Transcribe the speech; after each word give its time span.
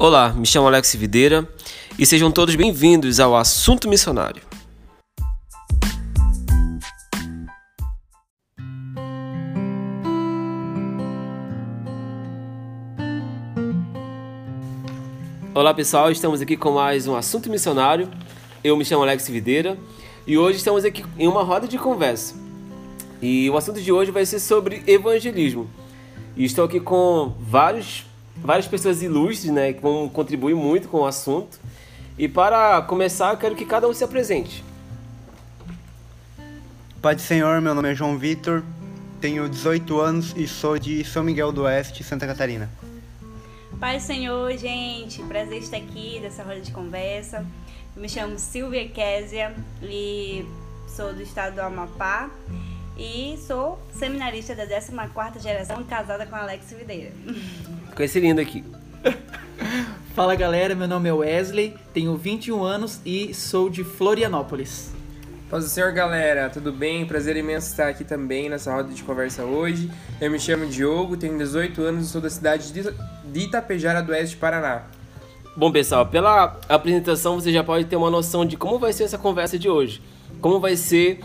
Olá, 0.00 0.32
me 0.32 0.46
chamo 0.46 0.68
Alex 0.68 0.94
Videira 0.94 1.44
e 1.98 2.06
sejam 2.06 2.30
todos 2.30 2.54
bem-vindos 2.54 3.18
ao 3.18 3.34
Assunto 3.34 3.88
Missionário. 3.88 4.40
Olá 15.52 15.74
pessoal, 15.74 16.12
estamos 16.12 16.40
aqui 16.40 16.56
com 16.56 16.70
mais 16.70 17.08
um 17.08 17.16
Assunto 17.16 17.50
Missionário. 17.50 18.08
Eu 18.62 18.76
me 18.76 18.84
chamo 18.84 19.02
Alex 19.02 19.28
Videira 19.28 19.76
e 20.24 20.38
hoje 20.38 20.58
estamos 20.58 20.84
aqui 20.84 21.04
em 21.18 21.26
uma 21.26 21.42
roda 21.42 21.66
de 21.66 21.76
conversa. 21.76 22.36
E 23.20 23.50
o 23.50 23.56
assunto 23.56 23.80
de 23.80 23.90
hoje 23.90 24.12
vai 24.12 24.24
ser 24.24 24.38
sobre 24.38 24.80
evangelismo. 24.86 25.68
E 26.36 26.44
estou 26.44 26.64
aqui 26.64 26.78
com 26.78 27.34
vários 27.40 28.06
várias 28.42 28.66
pessoas 28.66 29.02
ilustres, 29.02 29.52
né, 29.52 29.72
que 29.72 29.80
vão 29.80 30.08
contribuir 30.08 30.54
muito 30.54 30.88
com 30.88 30.98
o 30.98 31.06
assunto. 31.06 31.58
E 32.16 32.28
para 32.28 32.82
começar, 32.82 33.32
eu 33.32 33.36
quero 33.36 33.54
que 33.54 33.64
cada 33.64 33.88
um 33.88 33.94
se 33.94 34.02
apresente. 34.02 34.64
Pai 37.00 37.14
do 37.14 37.20
Senhor, 37.20 37.60
meu 37.60 37.74
nome 37.74 37.92
é 37.92 37.94
João 37.94 38.18
Vitor, 38.18 38.64
tenho 39.20 39.48
18 39.48 40.00
anos 40.00 40.34
e 40.36 40.48
sou 40.48 40.78
de 40.78 41.04
São 41.04 41.22
Miguel 41.22 41.52
do 41.52 41.62
Oeste, 41.62 42.02
Santa 42.02 42.26
Catarina. 42.26 42.68
Pai 43.78 43.98
do 43.98 44.02
Senhor, 44.02 44.56
gente, 44.56 45.22
prazer 45.22 45.58
estar 45.58 45.76
aqui 45.76 46.18
nessa 46.18 46.42
roda 46.42 46.60
de 46.60 46.72
conversa. 46.72 47.46
Eu 47.94 48.02
me 48.02 48.08
chamo 48.08 48.36
Silvia 48.36 48.88
Késia 48.88 49.54
e 49.80 50.44
sou 50.88 51.14
do 51.14 51.22
estado 51.22 51.54
do 51.54 51.60
Amapá 51.60 52.30
e 52.96 53.38
sou 53.46 53.80
seminarista 53.92 54.56
da 54.56 54.66
14ª 54.66 55.40
geração, 55.40 55.84
casada 55.84 56.26
com 56.26 56.34
Alex 56.34 56.72
Videira. 56.72 57.12
Com 57.98 58.04
esse 58.04 58.20
lindo 58.20 58.40
aqui. 58.40 58.62
Fala 60.14 60.36
galera, 60.36 60.72
meu 60.72 60.86
nome 60.86 61.08
é 61.08 61.12
Wesley, 61.12 61.74
tenho 61.92 62.16
21 62.16 62.62
anos 62.62 63.00
e 63.04 63.34
sou 63.34 63.68
de 63.68 63.82
Florianópolis. 63.82 64.92
Paz 65.50 65.64
do 65.64 65.70
Senhor, 65.70 65.90
galera, 65.90 66.48
tudo 66.48 66.70
bem? 66.70 67.04
Prazer 67.04 67.36
imenso 67.36 67.66
estar 67.66 67.88
aqui 67.88 68.04
também 68.04 68.48
nessa 68.48 68.72
roda 68.72 68.94
de 68.94 69.02
conversa 69.02 69.42
hoje. 69.42 69.90
Eu 70.20 70.30
me 70.30 70.38
chamo 70.38 70.64
Diogo, 70.66 71.16
tenho 71.16 71.36
18 71.36 71.82
anos 71.82 72.06
e 72.06 72.08
sou 72.08 72.20
da 72.20 72.30
cidade 72.30 72.72
de 72.72 73.40
Itapejara 73.40 74.00
do 74.00 74.12
Oeste, 74.12 74.36
Paraná. 74.36 74.84
Bom, 75.56 75.72
pessoal, 75.72 76.06
pela 76.06 76.56
apresentação 76.68 77.34
você 77.34 77.52
já 77.52 77.64
pode 77.64 77.86
ter 77.86 77.96
uma 77.96 78.12
noção 78.12 78.46
de 78.46 78.56
como 78.56 78.78
vai 78.78 78.92
ser 78.92 79.02
essa 79.02 79.18
conversa 79.18 79.58
de 79.58 79.68
hoje. 79.68 80.00
Como 80.40 80.60
vai 80.60 80.76
ser 80.76 81.18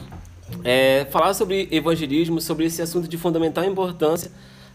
é, 0.63 1.05
falar 1.11 1.35
sobre 1.35 1.67
evangelismo, 1.69 2.41
sobre 2.41 2.65
esse 2.65 2.81
assunto 2.81 3.07
de 3.07 3.15
fundamental 3.15 3.63
importância 3.63 4.31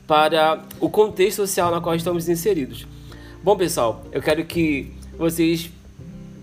para 0.09 0.65
o 0.81 0.89
contexto 0.89 1.37
social 1.37 1.71
na 1.71 1.83
qual 1.83 1.95
estamos 1.95 2.31
inseridos. 2.31 2.87
Bom, 3.45 3.55
pessoal, 3.57 4.03
eu 4.11 4.23
quero 4.23 4.43
que 4.47 4.91
vocês 5.19 5.71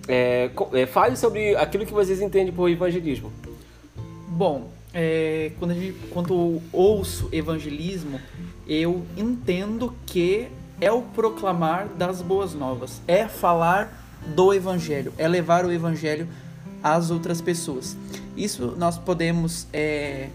é, 0.08 0.52
é, 0.73 0.85
falem 0.85 1.16
sobre 1.16 1.55
aquilo 1.55 1.83
que 1.83 1.91
vocês 1.91 2.21
entendem 2.21 2.53
por 2.53 2.69
evangelismo. 2.69 3.33
Bom, 4.27 4.69
é, 4.93 5.52
quando, 5.58 5.73
gente, 5.73 5.97
quando 6.11 6.33
eu 6.33 6.61
ouço 6.71 7.27
evangelismo, 7.31 8.21
eu 8.67 9.03
entendo 9.17 9.93
que 10.05 10.47
é 10.80 10.91
o 10.91 11.02
proclamar 11.02 11.88
das 11.88 12.21
boas 12.21 12.53
novas, 12.53 13.02
é 13.08 13.27
falar 13.27 14.05
do 14.36 14.53
evangelho, 14.53 15.11
é 15.17 15.27
levar 15.27 15.66
o 15.66 15.71
evangelho 15.71 16.27
às 16.83 17.09
outras 17.09 17.41
pessoas. 17.41 17.97
Isso 18.38 18.75
nós 18.77 18.95
podemos 18.95 19.66
é, 19.73 20.30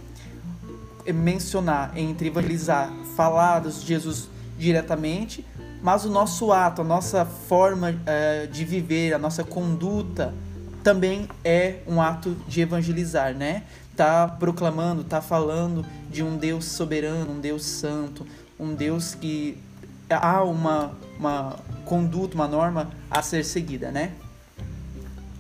mencionar 1.13 1.97
entre 1.97 2.29
evangelizar, 2.29 2.93
falar 3.17 3.61
de 3.61 3.71
Jesus 3.71 4.29
diretamente, 4.59 5.45
mas 5.83 6.05
o 6.05 6.11
nosso 6.11 6.53
ato, 6.53 6.83
a 6.83 6.85
nossa 6.85 7.25
forma 7.25 7.99
é, 8.05 8.47
de 8.47 8.65
viver, 8.65 9.15
a 9.15 9.19
nossa 9.19 9.43
conduta 9.43 10.35
também 10.83 11.29
é 11.45 11.81
um 11.87 12.01
ato 12.01 12.37
de 12.47 12.61
evangelizar, 12.61 13.35
né? 13.35 13.65
Tá 13.97 14.29
proclamando, 14.29 15.05
tá 15.05 15.21
falando 15.21 15.85
de 16.11 16.23
um 16.23 16.37
Deus 16.37 16.65
soberano, 16.65 17.33
um 17.33 17.41
Deus 17.41 17.65
santo, 17.65 18.27
um 18.59 18.75
Deus 18.75 19.15
que 19.15 19.59
há 20.09 20.43
uma, 20.43 20.93
uma 21.19 21.57
conduta, 21.85 22.35
uma 22.35 22.49
norma 22.49 22.91
a 23.11 23.23
ser 23.23 23.45
seguida, 23.45 23.91
né? 23.91 24.13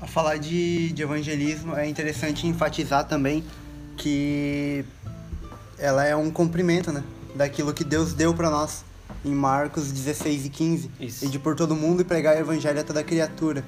A 0.01 0.07
falar 0.07 0.39
de, 0.39 0.93
de 0.93 1.03
evangelismo 1.03 1.77
é 1.77 1.87
interessante 1.89 2.47
enfatizar 2.47 3.07
também 3.07 3.45
que 3.97 4.85
ela 5.81 6.05
é 6.05 6.15
um 6.15 6.31
cumprimento, 6.31 6.93
né? 6.93 7.03
Daquilo 7.35 7.73
que 7.73 7.83
Deus 7.83 8.13
deu 8.13 8.35
para 8.35 8.51
nós 8.51 8.85
em 9.25 9.35
Marcos 9.35 9.91
16 9.91 10.47
e 10.47 10.49
15. 10.49 10.91
Isso. 11.01 11.25
E 11.25 11.29
de 11.29 11.39
por 11.39 11.57
todo 11.57 11.75
mundo 11.75 12.03
e 12.03 12.05
pregar 12.05 12.37
o 12.37 12.41
evangelho 12.41 12.81
a 12.81 12.85
toda 12.85 13.03
criatura. 13.03 13.65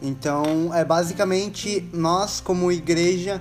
Então, 0.00 0.72
é 0.74 0.84
basicamente 0.84 1.88
nós, 1.92 2.40
como 2.40 2.70
igreja, 2.70 3.40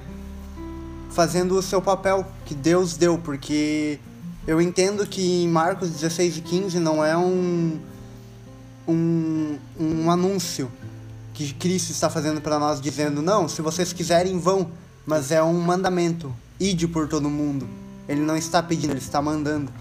fazendo 1.10 1.58
o 1.58 1.62
seu 1.62 1.82
papel 1.82 2.26
que 2.46 2.56
Deus 2.56 2.96
deu, 2.96 3.18
porque 3.18 4.00
eu 4.48 4.62
entendo 4.62 5.06
que 5.06 5.44
em 5.44 5.48
Marcos 5.50 5.90
16 5.90 6.38
e 6.38 6.42
15 6.42 6.80
não 6.80 7.04
é 7.04 7.18
um, 7.18 7.78
um, 8.88 9.58
um 9.78 10.10
anúncio 10.10 10.72
que 11.34 11.54
Cristo 11.54 11.92
está 11.92 12.10
fazendo 12.10 12.40
para 12.40 12.58
nós, 12.58 12.80
dizendo: 12.80 13.22
não, 13.22 13.50
se 13.50 13.62
vocês 13.62 13.92
quiserem, 13.92 14.40
vão, 14.40 14.72
mas 15.06 15.32
é 15.32 15.44
um 15.44 15.60
mandamento: 15.60 16.34
ide 16.58 16.88
por 16.88 17.10
todo 17.10 17.30
mundo. 17.30 17.68
Ele 18.08 18.22
não 18.22 18.38
está 18.38 18.62
pedindo, 18.62 18.92
ele 18.92 19.00
está 19.00 19.22
mandando. 19.22 19.72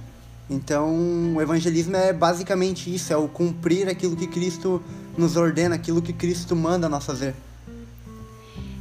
Então, 0.48 1.34
o 1.34 1.40
evangelismo 1.40 1.96
é 1.96 2.12
basicamente 2.12 2.94
isso: 2.94 3.12
é 3.12 3.16
o 3.16 3.28
cumprir 3.28 3.88
aquilo 3.88 4.16
que 4.16 4.26
Cristo 4.26 4.82
nos 5.16 5.36
ordena, 5.36 5.74
aquilo 5.74 6.02
que 6.02 6.12
Cristo 6.12 6.54
manda 6.54 6.88
nós 6.88 7.04
fazer. 7.04 7.34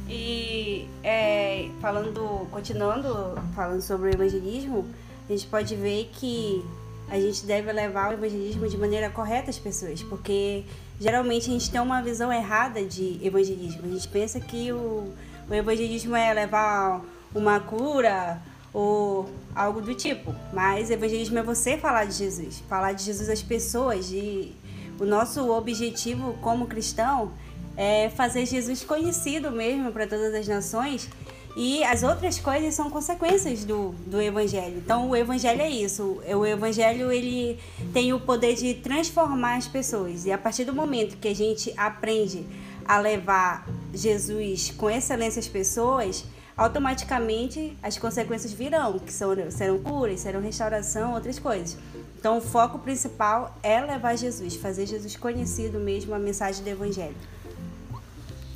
E 0.08 0.86
é, 1.02 1.68
falando, 1.80 2.46
continuando 2.50 3.08
falando 3.54 3.80
sobre 3.80 4.10
o 4.10 4.12
evangelismo, 4.12 4.86
a 5.28 5.32
gente 5.32 5.46
pode 5.46 5.74
ver 5.74 6.10
que 6.12 6.64
a 7.08 7.18
gente 7.18 7.44
deve 7.46 7.72
levar 7.72 8.10
o 8.10 8.12
evangelismo 8.14 8.68
de 8.68 8.76
maneira 8.76 9.10
correta 9.10 9.50
às 9.50 9.58
pessoas, 9.58 10.02
porque 10.02 10.64
geralmente 11.00 11.50
a 11.50 11.52
gente 11.52 11.70
tem 11.70 11.80
uma 11.80 12.02
visão 12.02 12.32
errada 12.32 12.84
de 12.84 13.18
evangelismo. 13.22 13.82
A 13.84 13.88
gente 13.88 14.08
pensa 14.08 14.40
que 14.40 14.72
o, 14.72 15.12
o 15.48 15.54
evangelismo 15.54 16.14
é 16.14 16.32
levar 16.32 17.02
uma 17.34 17.60
cura 17.60 18.40
ou 18.74 19.30
algo 19.54 19.80
do 19.80 19.94
tipo, 19.94 20.34
mas 20.52 20.90
evangelismo 20.90 21.38
é 21.38 21.42
você 21.42 21.78
falar 21.78 22.04
de 22.06 22.14
Jesus, 22.14 22.62
falar 22.68 22.92
de 22.92 23.04
Jesus 23.04 23.30
às 23.30 23.40
pessoas. 23.40 24.10
E 24.10 24.52
o 24.98 25.04
nosso 25.04 25.48
objetivo 25.50 26.34
como 26.42 26.66
cristão 26.66 27.32
é 27.76 28.10
fazer 28.10 28.44
Jesus 28.46 28.84
conhecido 28.84 29.50
mesmo 29.50 29.92
para 29.92 30.06
todas 30.06 30.34
as 30.34 30.48
nações 30.48 31.08
e 31.56 31.84
as 31.84 32.02
outras 32.02 32.38
coisas 32.40 32.74
são 32.74 32.90
consequências 32.90 33.64
do, 33.64 33.90
do 34.06 34.20
evangelho. 34.20 34.78
Então 34.78 35.08
o 35.08 35.14
evangelho 35.14 35.62
é 35.62 35.70
isso. 35.70 36.20
O 36.36 36.44
evangelho 36.44 37.12
ele 37.12 37.60
tem 37.92 38.12
o 38.12 38.18
poder 38.18 38.56
de 38.56 38.74
transformar 38.74 39.56
as 39.56 39.68
pessoas. 39.68 40.24
E 40.24 40.32
a 40.32 40.38
partir 40.38 40.64
do 40.64 40.72
momento 40.72 41.16
que 41.16 41.28
a 41.28 41.34
gente 41.34 41.72
aprende 41.76 42.44
a 42.84 42.98
levar 42.98 43.68
Jesus 43.92 44.72
com 44.76 44.90
excelência 44.90 45.38
às 45.38 45.46
pessoas, 45.46 46.24
automaticamente 46.56 47.76
as 47.82 47.98
consequências 47.98 48.52
virão, 48.52 48.98
que 48.98 49.12
são, 49.12 49.30
serão 49.50 49.78
curas, 49.78 50.20
serão 50.20 50.40
restauração, 50.40 51.14
outras 51.14 51.38
coisas. 51.38 51.76
Então 52.18 52.38
o 52.38 52.40
foco 52.40 52.78
principal 52.78 53.56
é 53.62 53.80
levar 53.80 54.16
Jesus, 54.16 54.56
fazer 54.56 54.86
Jesus 54.86 55.16
conhecido 55.16 55.78
mesmo, 55.78 56.14
a 56.14 56.18
mensagem 56.18 56.62
do 56.62 56.68
evangelho. 56.68 57.16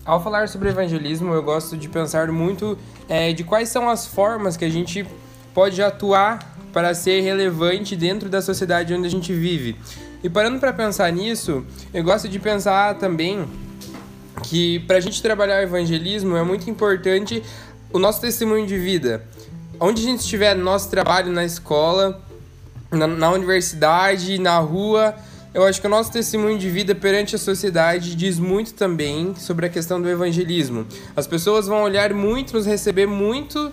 Ao 0.04 0.22
falar 0.22 0.48
sobre 0.48 0.70
evangelismo, 0.70 1.34
eu 1.34 1.42
gosto 1.42 1.76
de 1.76 1.88
pensar 1.88 2.32
muito 2.32 2.78
é, 3.08 3.32
de 3.32 3.44
quais 3.44 3.68
são 3.68 3.90
as 3.90 4.06
formas 4.06 4.56
que 4.56 4.64
a 4.64 4.70
gente 4.70 5.06
pode 5.52 5.82
atuar 5.82 6.56
para 6.72 6.94
ser 6.94 7.20
relevante 7.20 7.94
dentro 7.94 8.28
da 8.28 8.40
sociedade 8.40 8.94
onde 8.94 9.06
a 9.06 9.10
gente 9.10 9.34
vive. 9.34 9.76
E 10.22 10.30
parando 10.30 10.58
para 10.58 10.72
pensar 10.72 11.12
nisso, 11.12 11.64
eu 11.92 12.02
gosto 12.02 12.28
de 12.28 12.38
pensar 12.38 12.94
também 12.94 13.46
que 14.42 14.78
para 14.80 14.96
a 14.96 15.00
gente 15.00 15.20
trabalhar 15.20 15.58
o 15.58 15.62
evangelismo 15.62 16.36
é 16.36 16.42
muito 16.42 16.70
importante 16.70 17.42
o 17.92 17.98
nosso 17.98 18.20
testemunho 18.20 18.66
de 18.66 18.78
vida. 18.78 19.24
Onde 19.80 20.02
a 20.02 20.04
gente 20.04 20.20
estiver 20.20 20.54
no 20.56 20.64
nosso 20.64 20.90
trabalho, 20.90 21.32
na 21.32 21.44
escola, 21.44 22.20
na, 22.90 23.06
na 23.06 23.30
universidade, 23.30 24.38
na 24.38 24.58
rua, 24.58 25.14
eu 25.54 25.64
acho 25.64 25.80
que 25.80 25.86
o 25.86 25.90
nosso 25.90 26.12
testemunho 26.12 26.58
de 26.58 26.68
vida 26.68 26.94
perante 26.94 27.34
a 27.34 27.38
sociedade 27.38 28.14
diz 28.14 28.38
muito 28.38 28.74
também 28.74 29.34
sobre 29.36 29.66
a 29.66 29.68
questão 29.68 30.00
do 30.00 30.08
evangelismo. 30.08 30.86
As 31.16 31.26
pessoas 31.26 31.66
vão 31.66 31.82
olhar 31.82 32.12
muito, 32.12 32.54
nos 32.54 32.66
receber 32.66 33.06
muito 33.06 33.72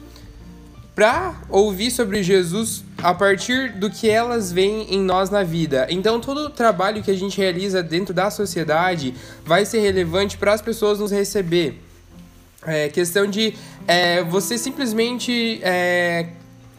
para 0.96 1.36
ouvir 1.50 1.92
sobre 1.92 2.24
Jesus 2.24 2.84
a 3.04 3.14
partir 3.14 3.74
do 3.74 3.90
que 3.90 4.10
elas 4.10 4.52
veem 4.52 4.96
em 4.96 5.02
nós 5.02 5.30
na 5.30 5.44
vida. 5.44 5.86
Então, 5.90 6.22
todo 6.22 6.46
o 6.46 6.50
trabalho 6.50 7.04
que 7.04 7.12
a 7.12 7.16
gente 7.16 7.38
realiza 7.38 7.84
dentro 7.84 8.14
da 8.14 8.32
sociedade 8.32 9.14
vai 9.44 9.66
ser 9.66 9.80
relevante 9.80 10.38
para 10.38 10.54
as 10.54 10.62
pessoas 10.62 11.00
nos 11.00 11.12
receber. 11.12 11.85
É 12.64 12.90
questão 12.90 13.28
de 13.28 13.54
é, 13.88 14.24
você 14.24 14.58
simplesmente 14.58 15.60
é, 15.62 16.28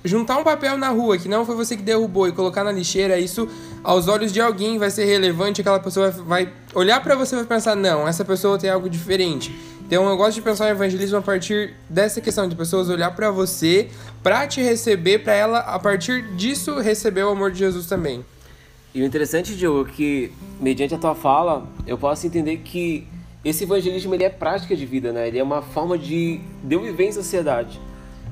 juntar 0.04 0.38
um 0.38 0.44
papel 0.44 0.76
na 0.76 0.88
rua 0.88 1.18
que 1.18 1.28
não 1.28 1.44
foi 1.44 1.54
você 1.54 1.76
que 1.76 1.82
derrubou 1.82 2.28
e 2.28 2.32
colocar 2.32 2.64
na 2.64 2.72
lixeira, 2.72 3.18
isso 3.18 3.48
aos 3.82 4.08
olhos 4.08 4.32
de 4.32 4.40
alguém 4.40 4.78
vai 4.78 4.90
ser 4.90 5.04
relevante, 5.04 5.60
aquela 5.60 5.80
pessoa 5.80 6.10
vai 6.10 6.52
olhar 6.74 7.02
para 7.02 7.14
você 7.14 7.34
e 7.34 7.38
vai 7.38 7.46
pensar, 7.46 7.76
não, 7.76 8.06
essa 8.06 8.24
pessoa 8.24 8.58
tem 8.58 8.70
algo 8.70 8.88
diferente. 8.88 9.54
Então 9.86 10.08
eu 10.08 10.16
gosto 10.16 10.34
de 10.34 10.42
pensar 10.42 10.64
o 10.64 10.68
evangelismo 10.68 11.18
a 11.18 11.22
partir 11.22 11.74
dessa 11.88 12.20
questão 12.20 12.48
de 12.48 12.56
pessoas 12.56 12.88
olhar 12.88 13.14
para 13.14 13.30
você, 13.30 13.88
para 14.22 14.46
te 14.46 14.60
receber, 14.60 15.20
para 15.20 15.32
ela 15.32 15.58
a 15.60 15.78
partir 15.78 16.34
disso 16.34 16.80
receber 16.80 17.24
o 17.24 17.28
amor 17.28 17.52
de 17.52 17.60
Jesus 17.60 17.86
também. 17.86 18.24
E 18.92 19.02
o 19.02 19.04
interessante, 19.04 19.54
Diogo, 19.54 19.88
é 19.88 19.92
que 19.92 20.32
mediante 20.60 20.94
a 20.94 20.98
tua 20.98 21.14
fala, 21.14 21.68
eu 21.86 21.96
posso 21.96 22.26
entender 22.26 22.56
que 22.58 23.06
esse 23.48 23.62
evangelismo 23.62 24.12
ele 24.12 24.24
é 24.24 24.28
prática 24.28 24.74
de 24.74 24.84
vida, 24.84 25.12
né? 25.12 25.28
Ele 25.28 25.38
é 25.38 25.42
uma 25.42 25.62
forma 25.62 25.96
de, 25.96 26.40
de 26.64 26.74
eu 26.74 26.80
viver 26.80 27.04
em 27.04 27.12
sociedade. 27.12 27.80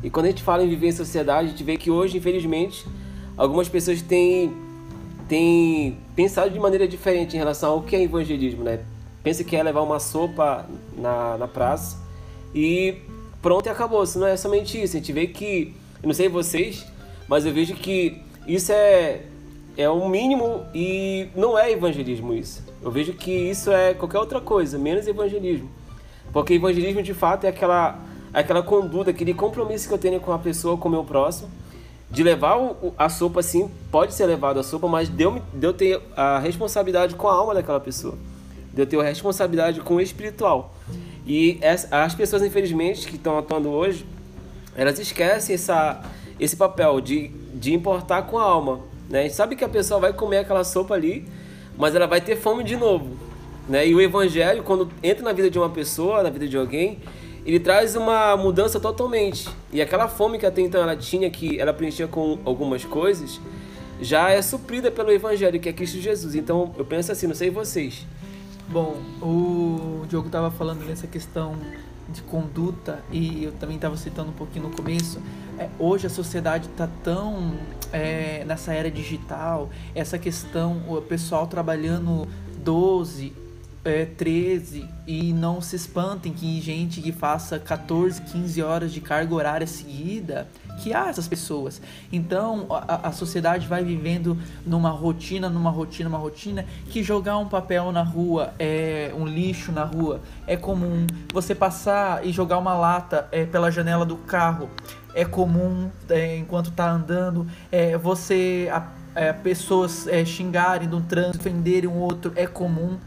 E 0.02 0.10
quando 0.10 0.26
a 0.26 0.28
gente 0.30 0.42
fala 0.42 0.64
em 0.64 0.68
viver 0.68 0.88
em 0.88 0.92
sociedade, 0.92 1.46
a 1.46 1.50
gente 1.52 1.62
vê 1.62 1.76
que 1.76 1.88
hoje, 1.88 2.18
infelizmente, 2.18 2.84
algumas 3.36 3.68
pessoas 3.68 4.02
têm, 4.02 4.52
têm 5.28 5.96
pensado 6.16 6.50
de 6.50 6.58
maneira 6.58 6.88
diferente 6.88 7.36
em 7.36 7.38
relação 7.38 7.74
ao 7.74 7.82
que 7.82 7.94
é 7.94 8.02
evangelismo, 8.02 8.64
né? 8.64 8.80
Pensa 9.22 9.44
que 9.44 9.54
é 9.54 9.62
levar 9.62 9.82
uma 9.82 10.00
sopa 10.00 10.68
na, 10.98 11.38
na 11.38 11.46
praça 11.46 11.96
e 12.52 12.96
pronto 13.40 13.66
e 13.66 13.70
acabou. 13.70 14.04
Se 14.04 14.18
não 14.18 14.26
é 14.26 14.36
somente 14.36 14.82
isso. 14.82 14.96
A 14.96 14.98
gente 14.98 15.12
vê 15.12 15.28
que, 15.28 15.76
não 16.02 16.12
sei 16.12 16.28
vocês, 16.28 16.84
mas 17.28 17.46
eu 17.46 17.52
vejo 17.54 17.74
que 17.74 18.20
isso 18.48 18.72
é, 18.72 19.22
é 19.76 19.88
o 19.88 20.08
mínimo 20.08 20.64
e 20.74 21.28
não 21.34 21.58
é 21.58 21.70
evangelismo 21.70 22.34
isso. 22.34 22.62
Eu 22.82 22.90
vejo 22.90 23.12
que 23.14 23.30
isso 23.30 23.70
é 23.72 23.94
qualquer 23.94 24.18
outra 24.18 24.40
coisa, 24.40 24.78
menos 24.78 25.06
evangelismo. 25.06 25.70
Porque 26.32 26.54
evangelismo 26.54 27.02
de 27.02 27.14
fato 27.14 27.44
é 27.44 27.48
aquela, 27.48 27.98
aquela 28.32 28.62
conduta, 28.62 29.10
aquele 29.10 29.34
compromisso 29.34 29.88
que 29.88 29.94
eu 29.94 29.98
tenho 29.98 30.20
com 30.20 30.32
a 30.32 30.38
pessoa, 30.38 30.76
com 30.76 30.88
o 30.88 30.90
meu 30.90 31.04
próximo, 31.04 31.50
de 32.10 32.22
levar 32.22 32.56
o, 32.58 32.94
a 32.96 33.08
sopa 33.08 33.40
assim, 33.40 33.70
pode 33.90 34.14
ser 34.14 34.26
levado 34.26 34.60
a 34.60 34.62
sopa, 34.62 34.86
mas 34.86 35.08
de 35.08 35.24
eu, 35.24 35.42
de 35.52 35.72
ter 35.72 36.00
a 36.16 36.38
responsabilidade 36.38 37.14
com 37.14 37.28
a 37.28 37.32
alma 37.32 37.54
daquela 37.54 37.80
pessoa, 37.80 38.16
de 38.72 38.80
eu 38.82 38.86
ter 38.86 38.98
a 39.00 39.02
responsabilidade 39.02 39.80
com 39.80 39.96
o 39.96 40.00
espiritual. 40.00 40.74
E 41.26 41.58
as 41.90 42.14
pessoas, 42.14 42.42
infelizmente, 42.42 43.08
que 43.08 43.16
estão 43.16 43.38
atuando 43.38 43.70
hoje, 43.70 44.06
elas 44.76 44.98
esquecem 44.98 45.54
essa, 45.54 46.02
esse 46.38 46.54
papel 46.54 47.00
de, 47.00 47.28
de 47.54 47.72
importar 47.72 48.22
com 48.22 48.38
a 48.38 48.42
alma. 48.42 48.80
Né? 49.14 49.22
Gente 49.22 49.34
sabe 49.34 49.56
que 49.56 49.64
a 49.64 49.68
pessoa 49.68 49.98
vai 49.98 50.12
comer 50.12 50.38
aquela 50.38 50.62
sopa 50.62 50.94
ali 50.94 51.26
mas 51.76 51.94
ela 51.94 52.06
vai 52.06 52.20
ter 52.20 52.36
fome 52.36 52.64
de 52.64 52.76
novo. 52.76 53.16
Né? 53.68 53.88
E 53.88 53.94
o 53.94 54.00
evangelho, 54.00 54.62
quando 54.62 54.88
entra 55.02 55.24
na 55.24 55.32
vida 55.32 55.50
de 55.50 55.58
uma 55.58 55.70
pessoa, 55.70 56.22
na 56.22 56.30
vida 56.30 56.46
de 56.46 56.56
alguém, 56.56 56.98
ele 57.44 57.58
traz 57.58 57.96
uma 57.96 58.36
mudança 58.36 58.78
totalmente. 58.78 59.48
E 59.72 59.80
aquela 59.80 60.08
fome 60.08 60.38
que 60.38 60.46
até 60.46 60.60
então 60.60 60.82
ela 60.82 60.96
tinha, 60.96 61.28
que 61.30 61.58
ela 61.58 61.72
preenchia 61.72 62.06
com 62.06 62.38
algumas 62.44 62.84
coisas, 62.84 63.40
já 64.00 64.30
é 64.30 64.40
suprida 64.42 64.90
pelo 64.90 65.10
evangelho, 65.10 65.58
que 65.58 65.68
é 65.68 65.72
Cristo 65.72 65.98
Jesus. 65.98 66.34
Então 66.34 66.74
eu 66.78 66.84
penso 66.84 67.10
assim, 67.10 67.26
não 67.26 67.34
sei 67.34 67.50
vocês. 67.50 68.06
Bom, 68.68 68.96
o 69.20 70.06
Diogo 70.08 70.26
estava 70.26 70.50
falando 70.50 70.84
nessa 70.84 71.06
questão 71.06 71.54
de 72.08 72.22
conduta 72.22 73.02
e 73.10 73.44
eu 73.44 73.52
também 73.52 73.76
estava 73.76 73.96
citando 73.96 74.30
um 74.30 74.34
pouquinho 74.34 74.68
no 74.68 74.74
começo. 74.74 75.20
É, 75.58 75.68
hoje 75.78 76.06
a 76.06 76.10
sociedade 76.10 76.68
está 76.68 76.88
tão 77.02 77.54
é, 77.92 78.44
nessa 78.44 78.72
era 78.72 78.90
digital, 78.90 79.70
essa 79.94 80.18
questão, 80.18 80.82
o 80.88 81.00
pessoal 81.00 81.46
trabalhando 81.46 82.26
12, 82.58 83.32
é, 83.84 84.06
13 84.06 84.88
e 85.06 85.32
não 85.32 85.60
se 85.60 85.76
espantem 85.76 86.32
que 86.32 86.60
gente 86.60 87.00
que 87.00 87.12
faça 87.12 87.58
14, 87.58 88.22
15 88.22 88.62
horas 88.62 88.92
de 88.92 89.00
carga 89.00 89.34
horária 89.34 89.66
seguida 89.66 90.48
que 90.78 90.92
há 90.92 91.08
essas 91.08 91.28
pessoas. 91.28 91.80
Então 92.12 92.66
a, 92.70 93.08
a, 93.08 93.12
sociedade 93.12 93.66
vai 93.66 93.84
vivendo 93.84 94.36
numa 94.66 94.90
rotina, 94.90 95.48
numa 95.48 95.70
rotina, 95.70 96.08
numa 96.08 96.18
rotina, 96.18 96.64
que 96.86 97.02
jogar 97.02 97.38
um 97.38 97.48
papel 97.48 97.92
na 97.92 98.02
rua, 98.02 98.52
é 98.58 99.12
um 99.16 99.26
lixo 99.26 99.70
na 99.70 99.84
rua, 99.84 100.20
é 100.46 100.56
comum. 100.56 101.06
Você 101.32 101.54
passar 101.54 102.26
e 102.26 102.32
jogar 102.32 102.58
uma 102.58 102.74
lata 102.74 103.28
é, 103.30 103.44
pela 103.44 103.70
janela 103.70 104.04
do 104.04 104.16
carro 104.16 104.68
é 105.14 105.24
comum 105.24 105.90
é, 106.08 106.36
enquanto 106.36 106.72
tá 106.72 106.90
andando. 106.90 107.46
É, 107.70 107.96
você 107.96 108.68
a, 108.72 108.88
é, 109.14 109.32
pessoas 109.32 110.06
é, 110.08 110.24
xingarem 110.24 110.88
no 110.88 111.00
trânsito, 111.00 111.38
ofenderem 111.38 111.88
um 111.88 111.98
outro 111.98 112.32
é 112.34 112.46
comum. 112.46 112.98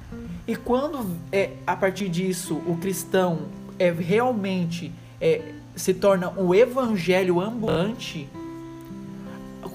E 0.47 0.55
quando 0.55 1.17
é, 1.31 1.51
a 1.67 1.75
partir 1.75 2.07
disso 2.07 2.55
o 2.65 2.77
cristão 2.77 3.39
é 3.77 3.91
realmente 3.91 4.91
é, 5.19 5.53
se 5.75 5.93
torna 5.93 6.29
um 6.31 6.53
evangelho 6.55 7.41
ambulante, 7.41 8.29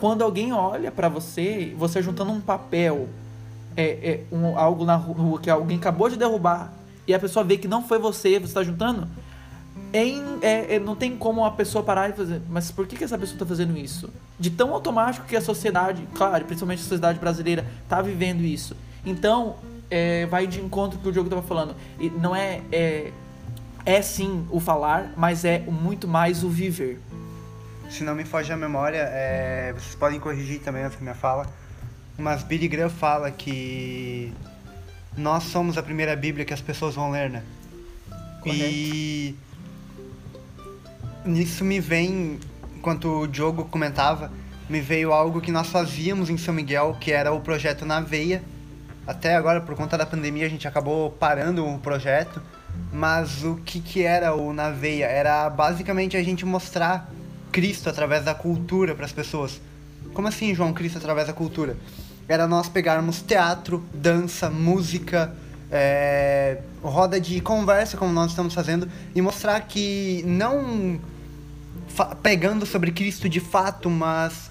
quando 0.01 0.23
alguém 0.23 0.53
olha 0.53 0.91
para 0.91 1.09
você, 1.09 1.75
você 1.77 2.03
juntando 2.03 2.33
um 2.33 2.41
papel, 2.41 3.09
é, 3.77 3.85
é 4.33 4.35
um, 4.35 4.59
algo 4.59 4.85
na 4.85 4.97
rua 4.97 5.39
que 5.39 5.51
alguém 5.51 5.77
acabou 5.77 6.09
de 6.09 6.17
derrubar, 6.17 6.73
e 7.07 7.15
a 7.15 7.19
pessoa 7.19 7.45
vê 7.45 7.57
que 7.59 7.69
não 7.69 7.83
foi 7.85 7.99
você, 7.99 8.39
você 8.39 8.47
está 8.47 8.63
juntando, 8.63 9.07
é, 9.93 10.01
é, 10.41 10.75
é, 10.77 10.81
não 10.81 10.97
tem 10.97 11.17
como 11.17 11.45
a 11.45 11.51
pessoa 11.51 11.85
parar 11.85 12.11
e 12.11 12.15
fazer, 12.15 12.41
mas 12.49 12.71
por 12.71 12.87
que, 12.87 12.97
que 12.97 13.05
essa 13.05 13.19
pessoa 13.19 13.37
está 13.37 13.47
fazendo 13.47 13.77
isso? 13.77 14.09
De 14.41 14.51
tão 14.51 14.73
automático 14.73 15.27
que 15.27 15.37
a 15.37 15.41
sociedade, 15.41 16.09
claro, 16.15 16.45
principalmente 16.47 16.81
a 16.81 16.83
sociedade 16.83 17.19
brasileira, 17.19 17.65
está 17.85 18.01
vivendo 18.01 18.41
isso. 18.41 18.75
Então, 19.05 19.57
é, 19.93 20.27
vai 20.27 20.47
de 20.47 20.59
encontro 20.59 20.99
com 20.99 21.11
o 21.11 21.13
jogo 21.13 21.27
estava 21.27 21.43
falando. 21.47 21.77
E 22.01 22.09
não 22.09 22.35
é, 22.35 22.63
é 22.73 23.13
é 23.85 24.01
sim 24.01 24.47
o 24.51 24.61
falar, 24.61 25.13
mas 25.17 25.45
é 25.45 25.59
muito 25.59 26.07
mais 26.07 26.45
o 26.45 26.49
viver. 26.49 27.01
Se 27.91 28.05
não 28.05 28.15
me 28.15 28.25
foge 28.25 28.53
a 28.53 28.57
memória, 28.57 29.09
é, 29.13 29.73
vocês 29.73 29.95
podem 29.95 30.19
corrigir 30.19 30.61
também 30.61 30.83
essa 30.83 30.99
minha 31.01 31.15
fala, 31.15 31.47
mas 32.17 32.43
Billy 32.43 32.69
Graham 32.69 32.89
fala 32.89 33.31
que 33.31 34.33
nós 35.17 35.45
somos 35.45 35.77
a 35.77 35.83
primeira 35.83 36.17
Bíblia 36.17 36.45
que 36.45 36.55
as 36.55 36.61
pessoas 36.61 36.95
vão 36.95 37.11
ler, 37.11 37.29
né? 37.29 37.43
Correto. 38.41 38.65
E 38.65 39.37
nisso 41.25 41.65
me 41.65 41.81
vem, 41.81 42.39
enquanto 42.77 43.23
o 43.23 43.29
Diogo 43.29 43.65
comentava, 43.67 44.33
me 44.71 44.81
veio 44.81 45.13
algo 45.13 45.41
que 45.41 45.53
nós 45.53 45.69
fazíamos 45.69 46.31
em 46.31 46.39
São 46.39 46.55
Miguel, 46.55 46.97
que 46.99 47.13
era 47.13 47.33
o 47.33 47.41
projeto 47.41 47.85
Na 47.85 48.01
Veia. 48.01 48.43
Até 49.07 49.35
agora, 49.35 49.61
por 49.61 49.75
conta 49.75 49.99
da 49.99 50.07
pandemia, 50.07 50.47
a 50.47 50.49
gente 50.49 50.67
acabou 50.67 51.11
parando 51.11 51.67
o 51.67 51.79
projeto 51.79 52.41
mas 52.93 53.43
o 53.43 53.57
que, 53.57 53.81
que 53.81 54.03
era 54.03 54.35
o 54.35 54.53
Na 54.53 54.71
Veia? 54.71 55.07
Era 55.07 55.49
basicamente 55.51 56.17
a 56.17 56.23
gente 56.23 56.45
mostrar 56.45 57.11
Cristo 57.51 57.89
através 57.89 58.25
da 58.25 58.35
cultura 58.35 58.95
para 58.95 59.07
as 59.07 59.13
pessoas. 59.13 59.61
Como 60.13 60.29
assim, 60.29 60.55
João, 60.55 60.73
Cristo 60.73 60.99
através 60.99 61.27
da 61.27 61.33
cultura? 61.33 61.77
Era 62.29 62.47
nós 62.47 62.69
pegarmos 62.69 63.21
teatro, 63.23 63.85
dança, 63.93 64.49
música, 64.49 65.35
é, 65.71 66.59
roda 66.83 67.21
de 67.21 67.41
conversa, 67.41 67.97
como 67.97 68.13
nós 68.13 68.31
estamos 68.31 68.55
fazendo, 68.55 68.89
e 69.15 69.21
mostrar 69.21 69.61
que 69.61 70.23
não 70.27 71.01
pegando 72.23 72.65
sobre 72.65 72.91
Cristo 72.91 73.29
de 73.29 73.41
fato, 73.41 73.91
mas 73.91 74.51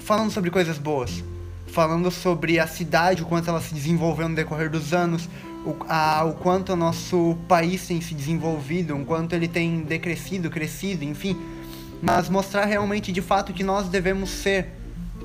falando 0.00 0.30
sobre 0.30 0.50
coisas 0.50 0.78
boas. 0.78 1.22
Falando 1.66 2.10
sobre 2.10 2.58
a 2.58 2.66
cidade, 2.66 3.22
o 3.22 3.26
quanto 3.26 3.50
ela 3.50 3.60
se 3.60 3.74
desenvolveu 3.74 4.28
no 4.28 4.34
decorrer 4.34 4.70
dos 4.70 4.92
anos, 4.94 5.28
o, 5.64 5.76
a, 5.88 6.24
o 6.24 6.34
quanto 6.34 6.72
o 6.72 6.76
nosso 6.76 7.36
país 7.48 7.86
tem 7.86 8.00
se 8.00 8.14
desenvolvido, 8.14 8.96
o 8.96 9.04
quanto 9.04 9.34
ele 9.34 9.48
tem 9.48 9.80
decrescido, 9.80 10.48
crescido, 10.48 11.04
enfim. 11.04 11.36
Mas 12.00 12.28
mostrar 12.28 12.64
realmente 12.64 13.10
de 13.10 13.20
fato 13.20 13.52
que 13.52 13.64
nós 13.64 13.88
devemos 13.88 14.30
ser. 14.30 14.74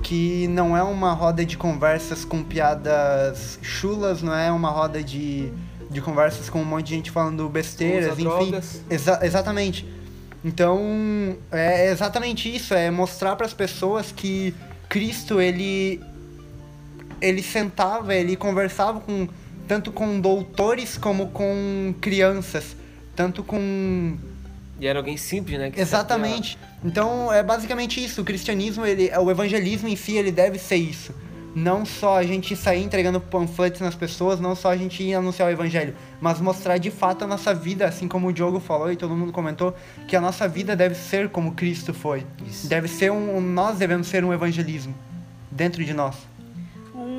Que 0.03 0.47
não 0.47 0.75
é 0.75 0.81
uma 0.81 1.13
roda 1.13 1.45
de 1.45 1.55
conversas 1.55 2.25
com 2.25 2.43
piadas 2.43 3.59
chulas, 3.61 4.23
não 4.23 4.33
é 4.33 4.51
uma 4.51 4.69
roda 4.69 5.03
de, 5.03 5.51
de 5.91 6.01
conversas 6.01 6.49
com 6.49 6.61
um 6.61 6.65
monte 6.65 6.87
de 6.87 6.95
gente 6.95 7.11
falando 7.11 7.47
besteiras, 7.47 8.17
Usa 8.17 8.21
enfim. 8.21 8.83
Exa 8.89 9.19
exatamente. 9.21 9.87
Então, 10.43 10.79
é 11.51 11.91
exatamente 11.91 12.53
isso, 12.53 12.73
é 12.73 12.89
mostrar 12.89 13.35
para 13.35 13.45
as 13.45 13.53
pessoas 13.53 14.11
que 14.11 14.55
Cristo, 14.89 15.39
ele 15.39 16.01
ele 17.21 17.43
sentava, 17.43 18.15
ele 18.15 18.35
conversava 18.35 18.99
com 18.99 19.27
tanto 19.67 19.91
com 19.91 20.19
doutores 20.19 20.97
como 20.97 21.27
com 21.27 21.93
crianças, 22.01 22.75
tanto 23.15 23.43
com 23.43 24.17
e 24.79 24.87
era 24.87 24.97
alguém 24.97 25.15
simples, 25.15 25.59
né? 25.59 25.71
Exatamente. 25.77 26.57
Então 26.83 27.31
é 27.31 27.43
basicamente 27.43 28.03
isso. 28.03 28.21
O 28.21 28.25
cristianismo, 28.25 28.83
ele, 28.83 29.11
o 29.15 29.29
evangelismo 29.29 29.87
em 29.87 29.95
si, 29.95 30.17
ele 30.17 30.31
deve 30.31 30.57
ser 30.57 30.77
isso. 30.77 31.13
Não 31.53 31.85
só 31.85 32.17
a 32.17 32.23
gente 32.23 32.55
sair 32.55 32.81
entregando 32.81 33.21
panfletos 33.21 33.79
nas 33.81 33.93
pessoas, 33.93 34.39
não 34.39 34.55
só 34.55 34.71
a 34.71 34.77
gente 34.77 35.03
ir 35.03 35.13
anunciar 35.13 35.49
o 35.49 35.51
evangelho, 35.51 35.93
mas 36.19 36.41
mostrar 36.41 36.79
de 36.79 36.89
fato 36.89 37.25
a 37.25 37.27
nossa 37.27 37.53
vida, 37.53 37.85
assim 37.85 38.07
como 38.07 38.29
o 38.29 38.33
Diogo 38.33 38.59
falou 38.59 38.91
e 38.91 38.95
todo 38.95 39.15
mundo 39.15 39.31
comentou, 39.31 39.75
que 40.07 40.15
a 40.15 40.21
nossa 40.21 40.47
vida 40.47 40.75
deve 40.75 40.95
ser 40.95 41.29
como 41.29 41.51
Cristo 41.51 41.93
foi. 41.93 42.25
Isso. 42.47 42.67
Deve 42.67 42.87
ser 42.87 43.11
um, 43.11 43.39
nós 43.39 43.77
devemos 43.77 44.07
ser 44.07 44.23
um 44.23 44.33
evangelismo 44.33 44.95
dentro 45.51 45.83
de 45.85 45.93
nós 45.93 46.30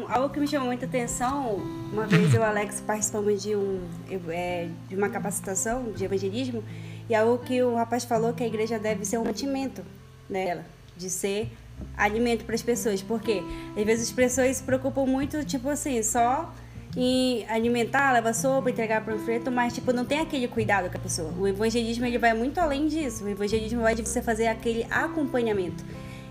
algo 0.08 0.32
que 0.32 0.40
me 0.40 0.46
chamou 0.46 0.66
muita 0.66 0.86
atenção, 0.86 1.56
uma 1.92 2.06
vez 2.06 2.32
eu 2.34 2.40
e 2.40 2.42
o 2.42 2.46
Alex 2.46 2.80
participamos 2.80 3.42
de, 3.42 3.54
um, 3.56 3.80
é, 4.28 4.68
de 4.88 4.96
uma 4.96 5.08
capacitação 5.08 5.92
de 5.92 6.04
evangelismo, 6.04 6.62
e 7.08 7.14
algo 7.14 7.38
que 7.38 7.62
o 7.62 7.74
rapaz 7.74 8.04
falou 8.04 8.32
que 8.32 8.42
a 8.42 8.46
igreja 8.46 8.78
deve 8.78 9.04
ser 9.04 9.18
um 9.18 9.24
mantimento 9.24 9.82
dela, 10.28 10.64
de 10.96 11.10
ser 11.10 11.50
alimento 11.96 12.44
para 12.44 12.54
as 12.54 12.62
pessoas. 12.62 13.02
Porque 13.02 13.42
às 13.76 13.84
vezes 13.84 14.08
as 14.08 14.12
pessoas 14.12 14.56
se 14.56 14.62
preocupam 14.62 15.04
muito, 15.04 15.44
tipo 15.44 15.68
assim, 15.68 16.02
só 16.02 16.52
em 16.96 17.46
alimentar, 17.48 18.12
levar 18.12 18.34
sopa, 18.34 18.70
entregar 18.70 19.04
panfleto, 19.04 19.50
mas 19.50 19.72
tipo 19.72 19.92
não 19.92 20.04
tem 20.04 20.20
aquele 20.20 20.46
cuidado 20.46 20.90
com 20.90 20.96
a 20.96 21.00
pessoa. 21.00 21.32
O 21.38 21.46
evangelismo 21.46 22.04
ele 22.04 22.18
vai 22.18 22.34
muito 22.34 22.58
além 22.58 22.86
disso. 22.86 23.24
O 23.24 23.28
evangelismo 23.28 23.82
vai 23.82 23.94
de 23.94 24.02
você 24.02 24.20
fazer 24.20 24.46
aquele 24.46 24.86
acompanhamento. 24.90 25.84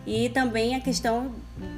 E 0.05 0.29
também 0.29 0.75
a 0.75 0.79
questão 0.79 1.33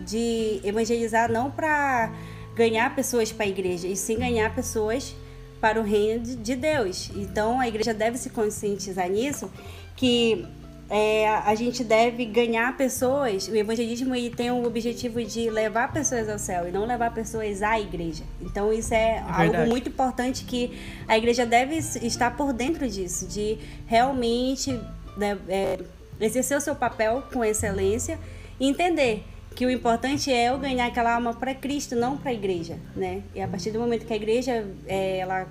de 0.06 0.62
evangelizar 0.64 1.32
não 1.32 1.52
para 1.52 2.12
ganhar 2.56 2.96
pessoas 2.96 3.32
para 3.32 3.46
a 3.46 3.50
igreja, 3.50 3.88
e 3.88 3.96
sim 3.96 4.18
ganhar 4.18 4.54
pessoas 4.54 5.16
para 5.60 5.80
o 5.80 5.84
reino 5.84 6.24
de 6.24 6.56
Deus. 6.56 7.10
Então 7.16 7.60
a 7.60 7.68
igreja 7.68 7.94
deve 7.94 8.18
se 8.18 8.30
conscientizar 8.30 9.10
nisso 9.10 9.50
que 9.96 10.46
é, 10.90 11.28
a 11.28 11.56
gente 11.56 11.84
deve 11.84 12.26
ganhar 12.26 12.76
pessoas. 12.76 13.48
O 13.48 13.56
evangelismo 13.56 14.14
ele 14.14 14.30
tem 14.30 14.52
o 14.52 14.66
objetivo 14.66 15.24
de 15.24 15.50
levar 15.50 15.92
pessoas 15.92 16.30
ao 16.30 16.38
céu 16.38 16.68
e 16.68 16.72
não 16.72 16.86
levar 16.86 17.14
pessoas 17.14 17.62
à 17.62 17.80
igreja. 17.80 18.24
Então 18.42 18.72
isso 18.72 18.94
é, 18.94 19.16
é 19.16 19.24
algo 19.28 19.70
muito 19.70 19.90
importante 19.90 20.44
que 20.44 20.78
a 21.08 21.18
igreja 21.18 21.46
deve 21.46 21.78
estar 21.78 22.36
por 22.36 22.54
dentro 22.54 22.88
disso, 22.88 23.28
de 23.28 23.58
realmente 23.88 24.80
né, 25.18 25.38
é, 25.48 25.80
exercer 26.26 26.58
o 26.58 26.62
seu 26.62 26.76
papel 26.76 27.24
com 27.32 27.44
excelência 27.44 28.20
e 28.60 28.68
entender 28.68 29.24
que 29.56 29.66
o 29.66 29.70
importante 29.70 30.32
é 30.32 30.50
eu 30.50 30.58
ganhar 30.58 30.88
aquela 30.88 31.16
alma 31.16 31.34
para 31.34 31.54
Cristo, 31.54 31.96
não 31.96 32.18
para 32.18 32.32
a 32.32 32.34
igreja, 32.34 32.78
né? 32.96 33.24
E 33.36 33.42
a 33.42 33.48
partir 33.48 33.72
do 33.72 33.80
momento 33.80 34.06
que 34.06 34.14
a 34.14 34.16
igreja 34.16 34.66
é, 34.88 35.20
ela 35.20 35.48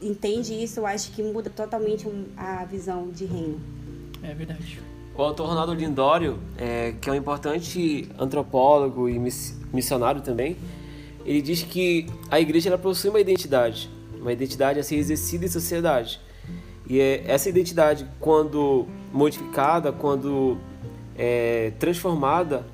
entende 0.00 0.54
isso, 0.54 0.80
eu 0.80 0.86
acho 0.86 1.10
que 1.12 1.22
muda 1.22 1.50
totalmente 1.50 2.06
a 2.36 2.64
visão 2.64 3.10
de 3.10 3.24
reino. 3.24 3.60
É 4.22 4.32
verdade. 4.32 4.80
O 5.16 5.22
autor 5.22 5.48
Ronaldo 5.48 5.74
Lindório, 5.74 6.38
é, 6.56 6.94
que 7.00 7.08
é 7.08 7.12
um 7.12 7.16
importante 7.16 8.08
antropólogo 8.18 9.08
e 9.08 9.18
missionário 9.72 10.20
também, 10.20 10.56
ele 11.24 11.42
diz 11.42 11.62
que 11.62 12.06
a 12.30 12.40
igreja 12.40 12.70
ela 12.70 12.78
possui 12.78 13.10
uma 13.10 13.20
identidade, 13.20 13.90
uma 14.18 14.32
identidade 14.32 14.78
a 14.78 14.82
ser 14.82 14.96
exercida 14.96 15.44
em 15.44 15.48
sociedade. 15.48 16.20
E 16.90 17.00
é, 17.00 17.22
essa 17.24 17.48
identidade, 17.48 18.04
quando 18.18 18.84
modificada, 19.12 19.92
quando 19.92 20.58
é, 21.16 21.72
transformada, 21.78 22.66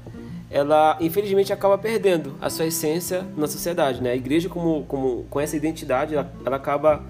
ela 0.50 0.96
infelizmente 1.02 1.52
acaba 1.52 1.76
perdendo 1.76 2.32
a 2.40 2.48
sua 2.48 2.64
essência 2.64 3.26
na 3.36 3.46
sociedade. 3.46 4.02
Né? 4.02 4.12
A 4.12 4.16
igreja, 4.16 4.48
como, 4.48 4.84
como, 4.86 5.26
com 5.28 5.38
essa 5.38 5.54
identidade, 5.54 6.14
ela, 6.14 6.32
ela 6.46 6.56
acaba 6.56 7.04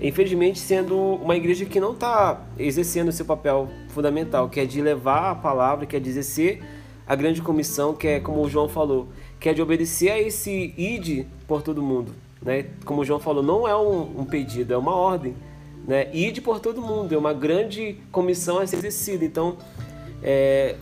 infelizmente 0.00 0.60
sendo 0.60 0.96
uma 0.96 1.34
igreja 1.34 1.64
que 1.64 1.80
não 1.80 1.90
está 1.90 2.40
exercendo 2.56 3.10
seu 3.10 3.26
papel 3.26 3.68
fundamental, 3.88 4.48
que 4.48 4.60
é 4.60 4.64
de 4.64 4.80
levar 4.80 5.32
a 5.32 5.34
palavra, 5.34 5.86
que 5.86 5.96
é 5.96 5.98
de 5.98 6.08
exercer 6.08 6.62
a 7.04 7.16
grande 7.16 7.42
comissão, 7.42 7.94
que 7.94 8.06
é, 8.06 8.20
como 8.20 8.40
o 8.40 8.48
João 8.48 8.68
falou, 8.68 9.08
que 9.40 9.48
é 9.48 9.52
de 9.52 9.60
obedecer 9.60 10.10
a 10.10 10.20
esse 10.20 10.72
id 10.78 11.26
por 11.48 11.62
todo 11.62 11.82
mundo. 11.82 12.12
Né? 12.40 12.66
Como 12.84 13.00
o 13.00 13.04
João 13.04 13.18
falou, 13.18 13.42
não 13.42 13.66
é 13.66 13.76
um, 13.76 14.20
um 14.20 14.24
pedido, 14.24 14.72
é 14.72 14.76
uma 14.76 14.94
ordem. 14.94 15.34
Né? 15.86 16.08
Ide 16.14 16.40
por 16.40 16.60
todo 16.60 16.80
mundo, 16.80 17.14
é 17.14 17.18
uma 17.18 17.32
grande 17.34 17.98
comissão 18.10 18.58
a 18.58 18.66
ser 18.66 18.76
exercida. 18.76 19.24
Então, 19.24 19.56
é, 20.22 20.76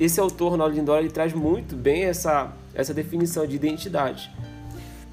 esse 0.00 0.18
autor, 0.18 0.50
Ronaldo 0.50 0.74
Lindora, 0.74 1.00
ele 1.00 1.10
traz 1.10 1.32
muito 1.32 1.76
bem 1.76 2.04
essa, 2.04 2.52
essa 2.74 2.92
definição 2.92 3.46
de 3.46 3.54
identidade. 3.54 4.30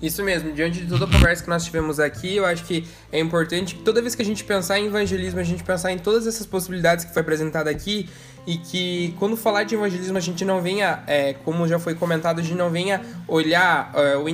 Isso 0.01 0.21
mesmo, 0.23 0.51
diante 0.51 0.81
de 0.81 0.87
toda 0.87 1.05
a 1.05 1.07
conversa 1.11 1.43
que 1.43 1.49
nós 1.49 1.63
tivemos 1.63 1.99
aqui, 1.99 2.35
eu 2.35 2.45
acho 2.45 2.65
que 2.65 2.85
é 3.11 3.19
importante 3.19 3.75
que 3.75 3.81
toda 3.81 4.01
vez 4.01 4.13
que 4.13 4.21
a 4.21 4.25
gente 4.25 4.43
pensar 4.43 4.77
em 4.77 4.87
evangelismo, 4.87 5.39
a 5.39 5.43
gente 5.43 5.63
pensar 5.63 5.91
em 5.91 5.97
todas 5.97 6.27
essas 6.27 6.45
possibilidades 6.45 7.05
que 7.05 7.13
foi 7.13 7.21
apresentada 7.21 7.69
aqui 7.69 8.09
e 8.45 8.57
que 8.57 9.15
quando 9.17 9.37
falar 9.37 9.63
de 9.63 9.73
evangelismo 9.73 10.17
a 10.17 10.21
gente 10.21 10.43
não 10.43 10.61
venha, 10.61 11.01
é, 11.07 11.33
como 11.33 11.67
já 11.67 11.79
foi 11.79 11.95
comentado, 11.95 12.39
a 12.39 12.43
gente 12.43 12.57
não 12.57 12.69
venha 12.69 13.01
olhar 13.27 13.91
é, 13.95 14.17
ou 14.17 14.27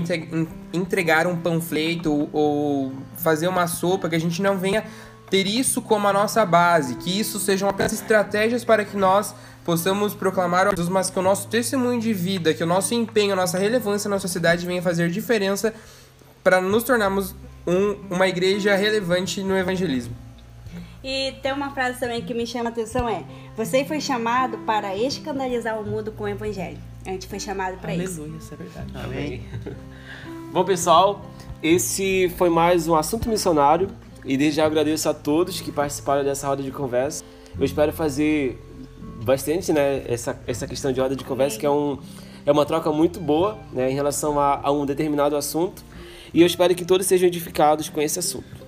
entregar 0.74 1.28
um 1.28 1.38
panfleto 1.38 2.28
ou 2.34 2.92
fazer 3.16 3.48
uma 3.48 3.68
sopa, 3.68 4.10
que 4.10 4.16
a 4.16 4.20
gente 4.20 4.42
não 4.42 4.58
venha 4.58 4.84
ter 5.30 5.48
isso 5.48 5.82
como 5.82 6.08
a 6.08 6.12
nossa 6.12 6.46
base, 6.46 6.96
que 6.96 7.18
isso 7.18 7.40
sejam 7.40 7.70
apenas 7.70 7.94
estratégias 7.94 8.66
para 8.66 8.84
que 8.84 8.98
nós 8.98 9.34
possamos 9.64 10.14
proclamar 10.14 10.70
Jesus, 10.70 10.90
mas 10.90 11.10
que 11.10 11.20
o 11.20 11.22
nosso 11.22 11.48
testemunho 11.48 12.00
de 12.00 12.14
vida, 12.14 12.54
que 12.54 12.64
o 12.64 12.68
nosso 12.68 12.94
empenho, 12.94 13.34
a 13.34 13.36
nossa 13.36 13.58
relevância 13.58 14.10
na 14.10 14.20
sociedade 14.20 14.66
venha 14.66 14.82
fazer 14.82 15.10
diferença 15.10 15.74
para 16.44 16.60
nos 16.60 16.84
tornarmos 16.84 17.36
um, 17.68 18.16
uma 18.16 18.28
igreja 18.28 18.76
relevante 18.76 19.44
no 19.44 19.58
evangelismo. 19.58 20.16
E 21.04 21.34
tem 21.42 21.52
uma 21.52 21.72
frase 21.72 22.00
também 22.00 22.22
que 22.22 22.34
me 22.34 22.46
chama 22.46 22.70
a 22.70 22.72
atenção 22.72 23.10
é: 23.10 23.24
você 23.56 23.84
foi 23.84 24.00
chamado 24.00 24.58
para 24.60 24.96
escandalizar 24.96 25.80
o 25.80 25.84
mundo 25.84 26.12
com 26.12 26.26
o 26.26 26.28
evangelho. 26.28 26.78
A 27.06 27.10
gente 27.10 27.28
foi 27.28 27.40
chamado 27.40 27.78
para 27.80 27.96
isso. 27.96 28.22
Aleluia, 28.22 28.38
isso 28.38 28.54
é 28.54 28.58
verdade. 28.58 28.92
Amém. 28.94 29.44
Bom, 30.54 30.64
pessoal, 30.64 31.26
esse 31.64 32.32
foi 32.38 32.50
mais 32.50 32.88
um 32.88 32.96
assunto 32.96 33.28
missionário 33.28 33.90
e 34.24 34.38
desde 34.38 34.58
já 34.58 34.66
agradeço 34.66 35.10
a 35.10 35.14
todos 35.14 35.60
que 35.60 35.72
participaram 35.72 36.24
dessa 36.24 36.48
roda 36.48 36.62
de 36.62 36.72
conversa. 36.72 37.24
Eu 37.58 37.66
espero 37.66 37.92
fazer 37.92 38.60
bastante, 39.22 39.72
né, 39.72 40.04
essa, 40.08 40.40
essa 40.48 40.68
questão 40.68 40.92
de 40.92 41.00
roda 41.00 41.16
de 41.16 41.24
conversa, 41.24 41.58
que 41.60 41.66
é, 41.66 41.70
um, 41.70 41.98
é 42.46 42.52
uma 42.52 42.66
troca 42.66 42.92
muito 42.92 43.20
boa, 43.20 43.58
né, 43.72 43.92
em 43.92 43.94
relação 43.94 44.40
a, 44.40 44.60
a 44.64 44.72
um 44.72 44.86
determinado 44.86 45.36
assunto. 45.36 45.84
E 46.34 46.42
eu 46.42 46.48
espero 46.48 46.74
que 46.74 46.86
todos 46.86 47.06
sejam 47.06 47.28
edificados 47.28 47.90
com 47.90 48.02
esse 48.02 48.20
assunto. 48.20 48.61